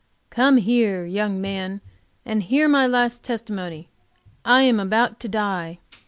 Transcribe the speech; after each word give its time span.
"Come 0.31 0.57
here, 0.57 1.05
young 1.05 1.39
man, 1.39 1.79
and 2.25 2.41
hear 2.41 2.67
my 2.67 2.87
last 2.87 3.21
testimony. 3.21 3.89
I 4.43 4.63
am 4.63 4.79
about 4.79 5.19
to 5.19 5.29
die. 5.29 5.77